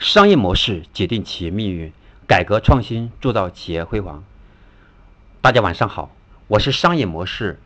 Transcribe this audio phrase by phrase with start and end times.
[0.00, 1.92] 商业模式决定企业命运，
[2.26, 4.24] 改革创新铸造企业辉煌。
[5.42, 6.10] 大家晚上好，
[6.48, 7.60] 我是商业模式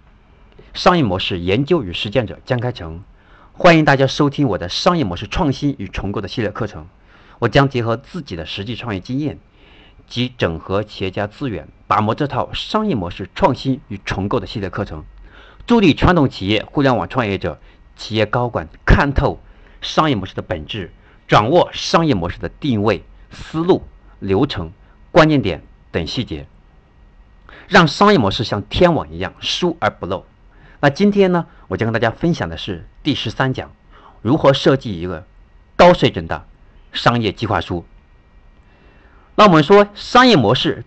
[0.74, 3.04] 商业模式研究与实践者江开成，
[3.52, 6.88] 欢迎大家收听我的商业模式创新与重构的系列课程。
[7.38, 9.38] 我将结合自己的实际创业经验
[10.08, 15.04] 及整合企业家资源，打磨这套商业模式创新与重构的系列课程，
[15.68, 17.60] 助力传统企业、互联网创业者、
[17.94, 19.38] 企业高管看透
[19.80, 20.90] 商业模式的本质。
[21.26, 23.82] 掌握商业模式的定位、思路、
[24.18, 24.72] 流程、
[25.10, 26.46] 关键点等细节，
[27.66, 30.26] 让商业模式像天网一样疏而不漏。
[30.80, 33.72] 那今天呢，我将跟大家分享的是第十三讲：
[34.20, 35.24] 如何设计一个
[35.76, 36.46] 高水准的
[36.92, 37.86] 商业计划书。
[39.34, 40.84] 那我们说，商业模式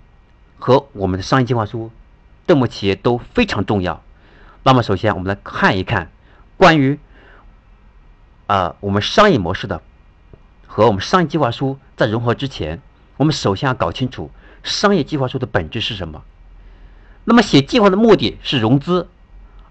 [0.59, 1.92] 和我们的商业计划书，
[2.45, 4.04] 对我们企业都非常重要。
[4.62, 6.12] 那么，首先我们来看一看
[6.58, 7.00] 关于
[8.45, 9.81] 啊我们商业模式的。
[10.77, 12.83] 和我们商业计划书在融合之前，
[13.17, 14.30] 我们首先要搞清楚
[14.61, 16.22] 商业计划书的本质是什么。
[17.23, 19.08] 那么写计划的目的是融资，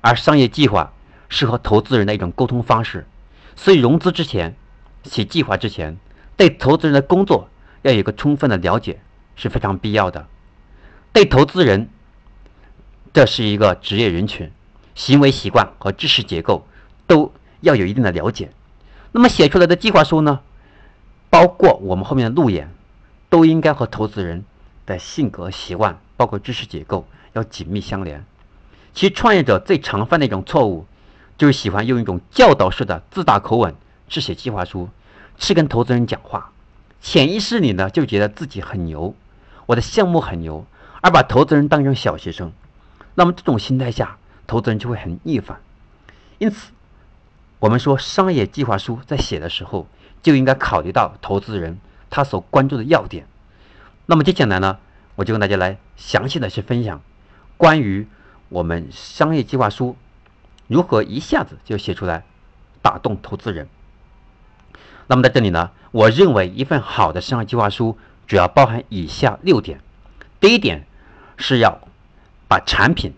[0.01, 0.93] 而商业计划
[1.29, 3.07] 是和投资人的一种沟通方式。
[3.55, 4.57] 所以融资之前，
[5.05, 5.97] 写计划之前，
[6.37, 7.49] 对投资人的工作
[7.83, 8.99] 要有一个充分的了解
[9.37, 10.27] 是非常必要的。
[11.13, 11.89] 对投资人，
[13.13, 14.51] 这是一个职业人群，
[14.97, 16.67] 行为习惯和知识结构
[17.07, 18.51] 都要有一定的了解。
[19.13, 20.41] 那么写出来的计划书呢？
[21.29, 22.73] 包括我们后面的路演，
[23.29, 24.45] 都应该和投资人
[24.87, 28.25] 的性格习惯，包括知识结构要紧密相连。
[28.95, 30.87] 其实创业者最常犯的一种错误，
[31.37, 33.75] 就是喜欢用一种教导式的自大口吻
[34.09, 34.89] 去写计划书，
[35.37, 36.53] 去跟投资人讲话，
[37.03, 39.15] 潜意识里呢就觉得自己很牛，
[39.67, 40.65] 我的项目很牛，
[41.03, 42.53] 而把投资人当成小学生。
[43.15, 44.17] 那么这种心态下，
[44.47, 45.61] 投资人就会很逆反。
[46.39, 46.71] 因此，
[47.59, 49.87] 我们说商业计划书在写的时候。
[50.23, 51.79] 就应该考虑到投资人
[52.11, 53.27] 他所关注的要点。
[54.07, 54.79] 那么接下来呢，
[55.15, 57.01] 我就跟大家来详细的去分享
[57.57, 58.07] 关于
[58.49, 59.97] 我们商业计划书
[60.69, 62.25] 如何一下子就写出来
[62.83, 63.69] 打动投资人。
[65.09, 69.81] 那么在这里呢，我认为一份好的商业计划书主要包含以下六点：
[70.41, 70.85] 第一点
[71.37, 71.81] 是要
[72.49, 73.15] 把产品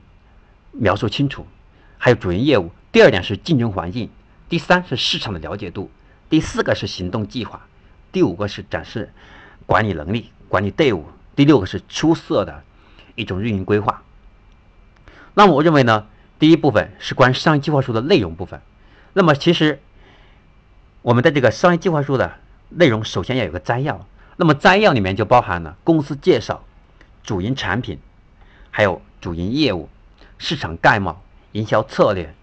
[0.73, 1.47] 描述清楚，
[1.97, 4.09] 还有主营业务；第二点是竞争环境；
[4.49, 5.91] 第三是市场的了解度。
[6.31, 7.67] 第四个是行动计划，
[8.13, 9.13] 第五个是展示
[9.67, 12.63] 管理能力、管理队伍，第六个是出色的
[13.15, 14.03] 一种运营规划。
[15.35, 16.07] 那么我认为呢，
[16.39, 18.61] 第一部分是关于商业计划书的内容部分。
[19.15, 19.81] 那么其实
[21.01, 22.35] 我们的这个商业计划书的
[22.69, 24.07] 内容，首先要有个摘要。
[24.37, 26.63] 那么摘要里面就包含了公司介绍、
[27.25, 27.99] 主营产品、
[28.71, 29.89] 还有主营业务、
[30.37, 31.23] 市场概貌、
[31.53, 32.35] 营销策略、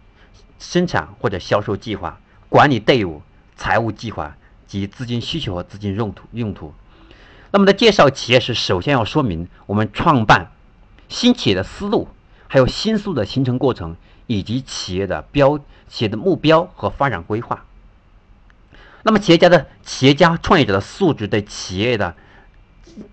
[0.57, 2.19] 生产或者销售计划、
[2.50, 3.22] 管理队伍。
[3.56, 4.36] 财务计划
[4.68, 6.74] 及资金需求和资金用途用途。
[7.52, 10.52] 那么在介绍企业时，首先要说明我们创办
[11.08, 12.08] 新企业的思路，
[12.48, 13.96] 还有新思路的形成过程，
[14.28, 15.58] 以及企业的标
[15.88, 17.66] 企业的目标和发展规划。
[19.04, 22.16] 那么企业家的企业家创业者的素质对企业的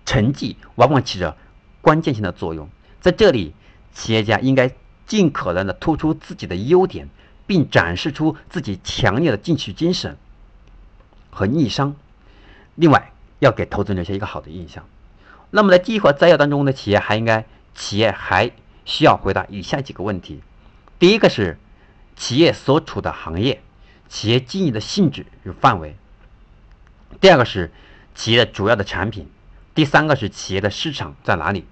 [0.06, 1.36] 成绩往往起着
[1.80, 2.68] 关键性的作用。
[3.00, 3.54] 在这里，
[3.92, 4.72] 企业家应该
[5.06, 7.08] 尽可能的突出自己的优点，
[7.46, 10.16] 并展示出自己强烈的进取精神。
[11.32, 11.96] 和逆商，
[12.74, 14.86] 另外要给投资人留下一个好的印象。
[15.50, 18.52] 那么在计划摘要当中呢，企业还应该企业还
[18.84, 20.42] 需要回答以下几个问题：
[20.98, 21.58] 第一个是
[22.16, 23.62] 企业所处的行业、
[24.08, 25.94] 企业经营的性质与范围；
[27.20, 27.72] 第二个是
[28.14, 29.24] 企业的主要的产品；
[29.74, 31.64] 第三个是企业的市场在哪里，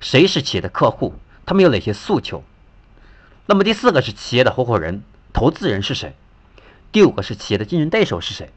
[0.00, 1.14] 谁是企业的客户，
[1.46, 2.42] 他们有哪些诉求；
[3.46, 5.02] 那么第四个是企业的合伙人、
[5.32, 6.10] 投资人是谁；
[6.90, 8.50] 第五个是企业的竞争对手是谁。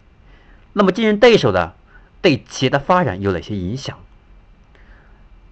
[0.77, 1.73] 那么竞争对手的
[2.21, 3.97] 对企业的发展有哪些影响？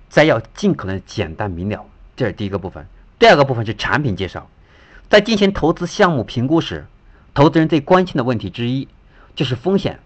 [0.07, 2.85] 摘要尽可能简单明了，这是第一个部分。
[3.17, 4.47] 第二个部分是产品介绍。
[5.09, 6.85] 在进行投资项目评估时，
[7.33, 8.87] 投资人最关心的问题之一
[9.33, 9.99] 就是风险，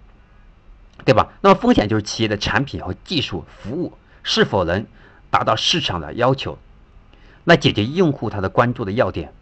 [1.03, 1.33] 对吧？
[1.41, 4.87] 那么风险就是企业的产品和技术服务是否能
[5.29, 6.57] 达到市场的要求，
[7.43, 9.33] 来解决用户他的关注的要点。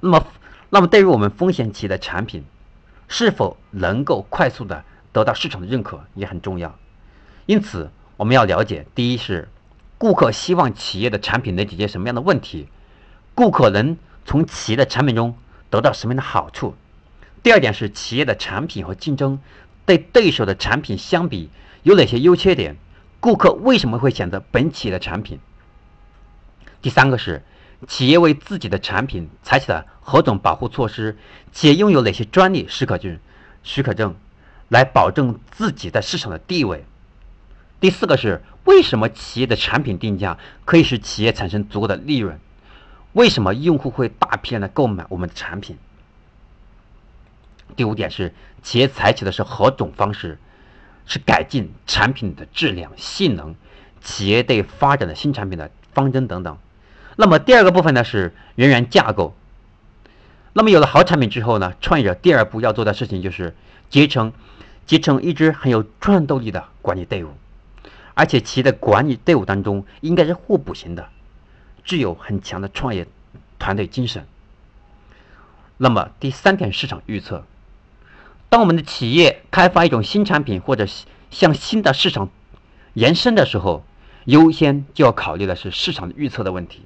[0.00, 0.26] 那么，
[0.70, 2.42] 那么对于我们风险企业的产品，
[3.06, 4.82] 是否能够快速的？
[5.12, 6.78] 得到市场的认可也很重要，
[7.46, 9.48] 因此我们要了解：第一是
[9.98, 12.68] 顾客希望企业的产品能解决什么样的问题，
[13.34, 15.36] 顾客能从企业的产品中
[15.68, 16.74] 得到什么样的好处；
[17.42, 19.40] 第二点是企业的产品和竞争
[19.84, 21.50] 对对手的产品相比
[21.82, 22.76] 有哪些优缺点，
[23.18, 25.38] 顾客为什么会选择本企业的产品；
[26.80, 27.42] 第三个是
[27.88, 31.18] 企业为自己的产品采取了何种保护措施，
[31.52, 33.18] 且拥有哪些专利许可证、
[33.64, 34.14] 许可证。
[34.70, 36.86] 来保证自己在市场的地位。
[37.80, 42.38] 第四个是为什么企业的产品定价可以使企业产生足够的利润？
[43.12, 45.76] 为什么用户会大批量的购买我们的产品？
[47.74, 48.32] 第五点是
[48.62, 50.38] 企业采取的是何种方式？
[51.06, 53.56] 是改进产品的质量、性能，
[54.00, 56.56] 企业对发展的新产品的方针等等。
[57.16, 59.34] 那么第二个部分呢是人员架构。
[60.52, 63.56] 那么有了好产品之后呢，创业者第二步要做的事情就是
[63.88, 64.32] 结成
[64.90, 67.28] 集成一支很有战斗力的管理队伍，
[68.14, 71.10] 而且其的管理队伍当中应该是互补型的，
[71.84, 73.06] 具有很强的创业
[73.60, 74.26] 团队精神。
[75.76, 77.46] 那么第三点，市场预测。
[78.48, 80.84] 当我们的企业开发一种新产品或者
[81.30, 82.28] 向新的市场
[82.94, 83.84] 延伸的时候，
[84.24, 86.82] 优先就要考虑的是市场预测的问题。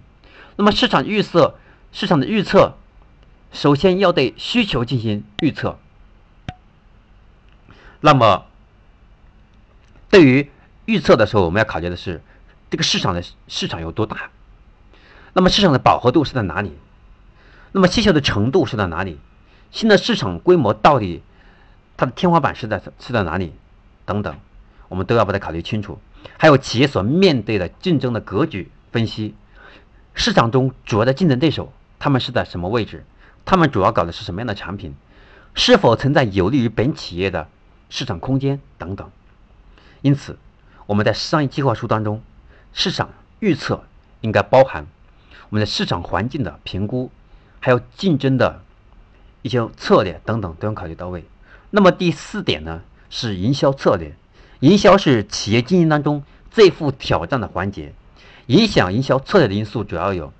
[0.56, 1.56] 那么市场预测，
[1.90, 2.76] 市场的预测，
[3.50, 5.78] 首先要对需求进行预测。
[8.04, 8.44] 那么
[10.10, 10.50] 对于
[10.84, 12.20] 预测的时候，我们要考虑的是
[12.68, 14.28] 这个市场的市场有多大？
[15.32, 16.76] 那么市场的饱和度是在哪里？
[17.72, 19.18] 那么需求的程度是在哪里？
[19.70, 21.22] 新的市场规模到底？
[21.96, 23.54] 它的天花板是在是在哪里？
[24.04, 24.36] 等等，
[24.90, 25.98] 我们都要把它考虑清楚。
[26.36, 29.34] 还有企业所面对的竞争的格局分析，
[30.12, 33.06] 市场中主要的竞争对手他们是在什么位置？
[33.46, 34.94] 他们主要搞的是什么样的产品？
[35.54, 37.48] 是否存在有利于本企业的
[37.90, 39.10] 市场空间等等？
[40.02, 40.38] 因此，
[40.86, 42.22] 我们在商业计划书当中，
[42.72, 43.10] 市场
[43.40, 43.84] 预测
[44.20, 44.86] 应该包含
[45.48, 47.10] 我们的市场环境的评估，
[47.60, 48.62] 还有竞争的
[49.42, 51.24] 一些策略等等都要考虑到位。
[51.70, 54.14] 那么第四点呢，是营销策略。
[54.60, 57.92] 营销是企业经营当中最富挑战的环节。
[58.46, 60.32] 影响营销策略的因素主要有：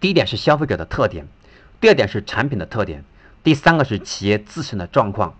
[0.00, 1.26] 第一点是消费者的特点，
[1.80, 3.04] 第二点是产品的特点，
[3.42, 5.34] 第三个是企业自身的状况，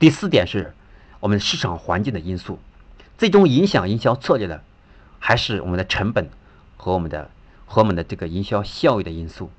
[0.00, 0.74] 第四点是
[1.20, 2.58] 我们市场环境的因素。
[3.16, 4.64] 最终影响营销策略的，
[5.20, 6.28] 还是我们的成本
[6.76, 7.30] 和我们的
[7.66, 9.50] 和我们的这个营销效益的因素。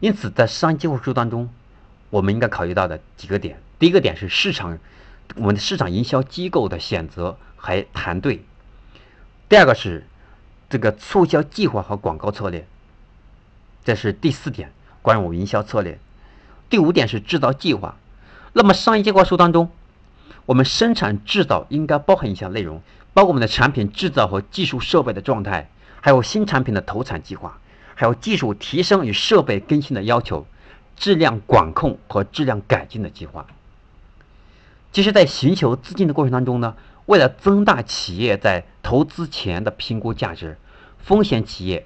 [0.00, 1.48] 因此，在商业计划书当中。
[2.08, 4.78] 我们应该考虑到的几个点，第一个点是市场，
[5.34, 8.38] 我们的市场营销机构的选择还团队；
[9.48, 10.06] 第二个是
[10.70, 12.64] 这个促销计划和广告策略，
[13.84, 14.72] 这是第四点，
[15.02, 15.98] 关于我们营销策略。
[16.70, 17.96] 第五点是制造计划。
[18.58, 19.70] 那么商业计划书当中，
[20.46, 22.80] 我们生产制造应该包含一项内容，
[23.12, 25.68] 包括我们的产品制造和技术设备的状态，
[26.00, 27.58] 还有新产品的投产计划，
[27.94, 30.46] 还有技术提升与设备更新的要求。
[30.96, 33.44] 质量管控和质量改进的计划。
[34.92, 36.74] 其实，在寻求资金的过程当中呢，
[37.04, 40.56] 为了增大企业在投资前的评估价值，
[41.04, 41.84] 风险企业，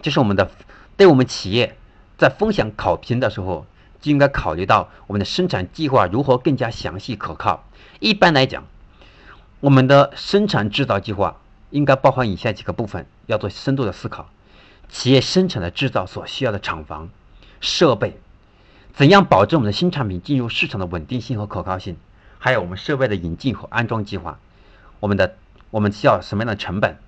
[0.00, 0.48] 就是我们的，
[0.96, 1.76] 对我们企业
[2.16, 3.66] 在风险考评的时候，
[4.04, 7.64] 就应该考虑到我们的生产计划如何更加详细可靠。
[8.00, 8.64] 一般来讲，
[9.60, 11.40] 我们的生产制造计划
[11.70, 14.28] 应该包含以下几个部分，要做深度的思考：
[14.90, 17.08] 企业生产的制造所需要的厂房。
[17.62, 18.20] 设备，
[18.92, 21.96] 怎样保证我们的新产品进入市场的稳定性和可靠性？
[22.38, 24.38] 还有我们设备的引进和安装计划，
[25.00, 25.34] 我们的
[25.70, 26.98] 我们需要什么样的成本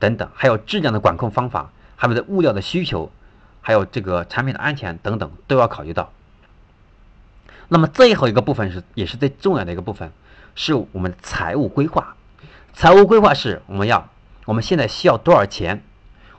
[0.00, 3.12] 等等，还有质量的管控方法，还有我们的物料的需求，
[3.68, 6.10] 还有这个产品的安全等等都要考虑到。
[7.68, 10.10] 那么最后一个部分是也是最重要的一个部分，
[10.54, 12.16] 是我们财务规划。
[12.72, 14.08] 财务规划是我们要
[14.46, 15.84] 我们现在需要多少钱，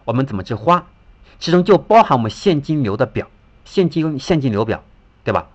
[0.06, 0.88] 我们怎么去花？
[1.38, 3.28] 其中就包含我们现金流的表，
[3.64, 4.84] 现金现金流表，
[5.24, 5.50] 对吧？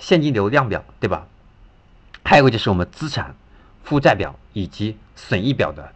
[0.00, 1.28] 现金流量表，对吧？
[2.24, 3.36] 还有一个就是我们资产
[3.84, 5.92] 负债表以及损益表的，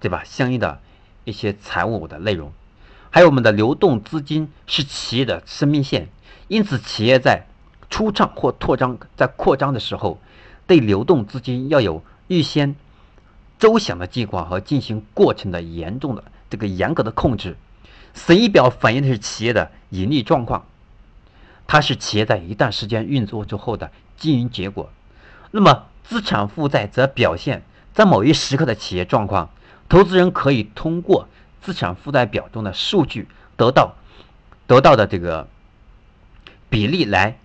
[0.00, 0.24] 对吧？
[0.24, 0.80] 相应的
[1.22, 2.52] 一些财务的内容，
[3.10, 6.08] 还有我们的流动资金是企业的生命线，
[6.48, 7.46] 因此企业在
[7.88, 10.20] 出账或扩张、在扩张的时候，
[10.66, 12.76] 对流动资金要有预先
[13.58, 17.56] 周详的计划和进行过程的严重的这个严格的控制。
[18.12, 20.66] 损益表反映的是企业的盈利状况，
[21.66, 24.90] 它是企业在一段时间运作之后的经营结果。
[25.50, 27.62] 那么资产负债则表现
[27.94, 29.50] 在某一时刻的企业状况。
[29.88, 31.28] 投资人可以通过
[31.66, 33.96] 资产负债表中的数据得到
[34.68, 35.48] 得到的这个
[36.70, 37.36] 比例来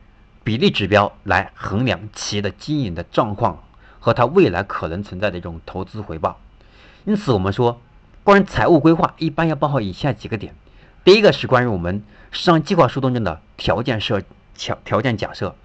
[0.44, 3.63] 比例指标来衡量企业的经营的状况
[4.00, 6.40] 和它未来可能存在的一种投资回报。
[7.06, 7.82] 因此，我们说。
[8.24, 10.54] 关于财务规划，一般要包含以下几个点：
[11.04, 14.22] 第一个是关于我们商业计划书当中的条件设
[14.56, 15.56] 条条件假设；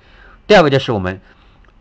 [0.47, 1.21] 第二个就是我们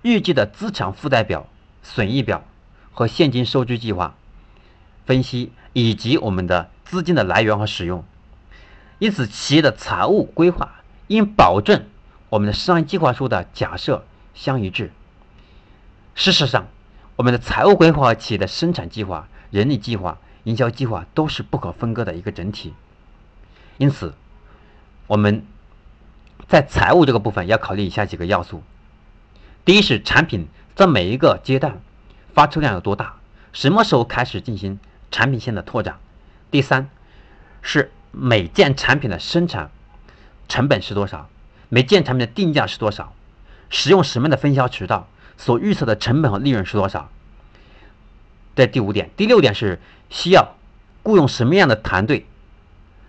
[0.01, 1.47] 预计的资产负债表、
[1.81, 2.43] 损益表
[2.91, 4.15] 和现金收支计划
[5.05, 8.03] 分析，以及我们的资金的来源和使用。
[8.99, 11.85] 因此，企业的财务规划应保证
[12.29, 14.91] 我们的商业计划书的假设相一致。
[16.15, 16.67] 事实上，
[17.17, 22.73] 我们的财务规划和企业的生产计划、人力计划、营销计划都是不可分割的一个整体。
[23.77, 24.13] 因此，
[25.07, 25.45] 我们
[26.47, 28.63] 在财务这个部分要考虑以下几个要素：
[29.65, 31.81] 第一是产品在每一个阶段
[32.33, 33.15] 发出量有多大，
[33.51, 34.79] 什么时候开始进行
[35.15, 35.95] 产品线的拓展；
[36.51, 36.89] 第三
[37.61, 39.71] 是每件产品的生产
[40.49, 41.29] 成本是多少，
[41.69, 43.13] 每件产品的定价是多少，
[43.69, 45.07] 使用什么样的分销渠道。
[45.37, 47.09] 所预测的成本和利润是多少？
[48.57, 49.79] 这第五点，第六点是
[50.09, 50.53] 需要
[51.01, 52.25] 雇佣什么样的团队，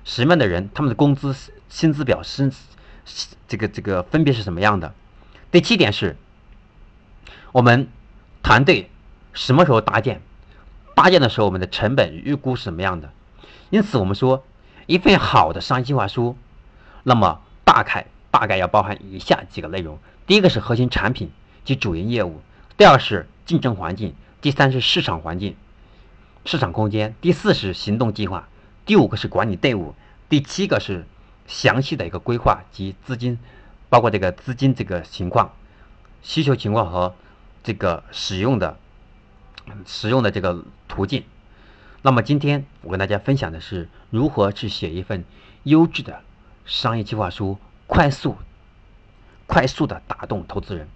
[0.04, 1.34] 什么样的人，他们的工资
[1.68, 2.52] 薪资表是
[3.48, 4.94] 这个这个分别是什么样的？
[5.50, 6.16] 第七点是，
[7.50, 7.88] 我们
[8.44, 8.90] 团队
[9.32, 10.20] 什么时候搭建？
[10.96, 13.12] 搭建的时候我们的成本预估是什么样的？
[13.70, 14.44] 因此，我们说
[14.86, 16.36] 一份好的商业计划书，
[17.04, 21.30] 那么大概大概要包含以下几个内容：第一个是核心产品。
[21.66, 22.40] 及主营业务，
[22.76, 25.56] 第二是竞争环境，第三是市场环境、
[26.44, 28.46] 市场空间，第四是行动计划，
[28.84, 29.96] 第五个是管理队伍，
[30.28, 31.04] 第七个是
[31.48, 33.40] 详细的一个规划及资金，
[33.88, 35.50] 包括这个资金这个情况、
[36.22, 37.16] 需求情况和
[37.64, 38.78] 这个使用的
[39.84, 41.24] 使用的这个途径。
[42.02, 45.24] 那么今天我跟大家分享的是如何去写一份
[45.64, 46.20] 优质的
[46.64, 48.36] 商业计划书，快速
[49.46, 50.88] 快速的打动投资人。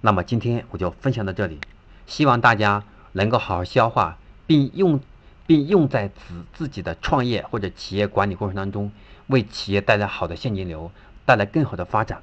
[0.00, 1.58] 那么今天我就分享到这里，
[2.06, 5.00] 希望大家能够好好消化，并用
[5.46, 8.92] 并用在自自己的创业或者企业管理过程当中，
[9.28, 10.90] 为企业带来好的现金流，
[11.24, 12.22] 带来更好的发展。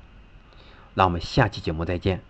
[0.93, 2.21] 那我们下期节目再见。